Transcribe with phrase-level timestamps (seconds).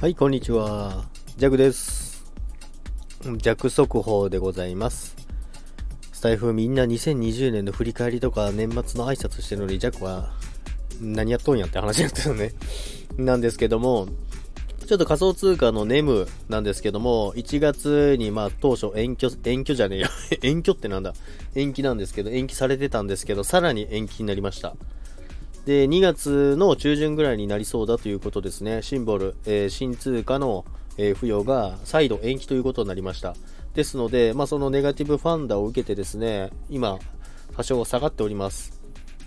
[0.00, 1.06] はい、こんにちは。
[1.38, 2.24] ジャグです。
[3.38, 5.16] 弱速報でございます。
[6.12, 10.30] スタイフみんな2020年の振り返りとか年末の挨拶してるのに、ジャクは
[11.00, 12.52] 何やっとんやって話になってるのね。
[13.16, 14.06] なんですけども、
[14.86, 20.08] ちょっと仮想通貨のネムなんですけども、1月にまあ当初延期、延期じゃねえよ。
[20.42, 21.12] 延期ってなんだ？
[21.56, 24.76] 延期なんですけど、延期されてたんですけど、さらに延期になりました。
[25.68, 28.80] で、2月の中旬ぐらいになりそうだということですね。
[28.80, 30.64] シンボル、えー新通貨の、
[30.96, 33.36] えー付与が再度延期ということになりました。
[33.74, 36.98] ですので、まあ、そのネガティブファンダを受けてですね、今、
[37.54, 38.80] 多少下がっております。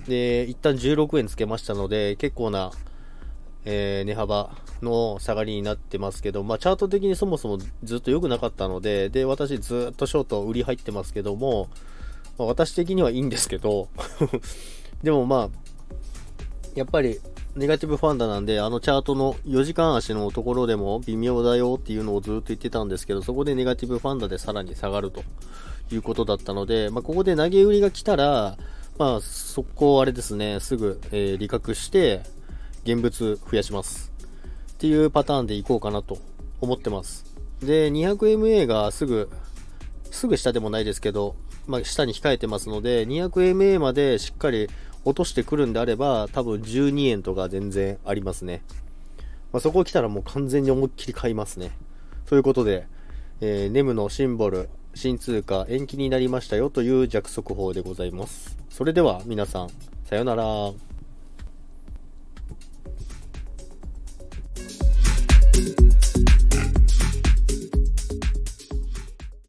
[0.08, 2.71] で、一旦16円つけましたので、結構な、
[3.66, 11.70] えー値幅の下がりになってますけど、まあ、チャート的にそもそもずっと良くなかったので、で、私ずっとショート売り入ってますけども、
[12.40, 13.90] まあ私的にはいいんですけど、
[15.04, 15.70] でもまあ、
[16.75, 17.20] やっぱり
[17.55, 25.23] ネガティブファンダなんで、あのチャートの4時間足のところでも微妙だよっていうのをずっと言ってたんですけど、そこでネガティブファンダでさらに下がると
[25.91, 28.57] いうことだったので、まあ、ここで投げ売りが来たら、
[28.98, 32.21] まあ、速攻あれですね、すぐ、えー利確して、
[32.84, 34.12] 現物増やします。
[34.74, 36.20] っていうパターンでいこうかなと
[36.62, 37.26] 思ってます。
[37.62, 39.29] で、200MA がすぐ、
[40.09, 41.35] すぐ下でもないですけど、
[41.68, 44.70] まあ、下に控えてますので、200MA までしっかり
[45.04, 48.63] 落としてくるんであれば、多分12円とか全然ありますね。
[49.52, 51.71] まあ、そこ来たらもう完全に思いっきり買いますね。
[52.26, 52.88] ということで、
[53.41, 58.58] えーネムのシンボル、新通貨延期になりましたよという弱速報でございます。
[58.70, 59.70] それでは皆さん、
[60.05, 60.90] さようなら。